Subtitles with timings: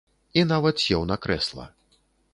[0.39, 1.71] І нават сеў на крэсла.